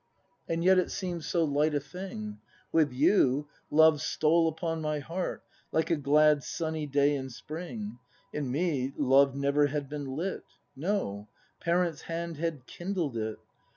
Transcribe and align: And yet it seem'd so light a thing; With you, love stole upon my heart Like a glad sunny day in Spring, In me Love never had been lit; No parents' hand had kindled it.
And 0.49 0.63
yet 0.63 0.79
it 0.79 0.89
seem'd 0.89 1.23
so 1.25 1.43
light 1.43 1.75
a 1.75 1.79
thing; 1.79 2.39
With 2.71 2.91
you, 2.91 3.47
love 3.69 4.01
stole 4.01 4.47
upon 4.47 4.81
my 4.81 4.97
heart 4.97 5.43
Like 5.71 5.91
a 5.91 5.95
glad 5.95 6.43
sunny 6.43 6.87
day 6.87 7.13
in 7.13 7.29
Spring, 7.29 7.99
In 8.33 8.49
me 8.49 8.93
Love 8.97 9.35
never 9.35 9.67
had 9.67 9.89
been 9.89 10.05
lit; 10.15 10.43
No 10.75 11.27
parents' 11.59 12.01
hand 12.01 12.37
had 12.37 12.65
kindled 12.65 13.15
it. 13.15 13.37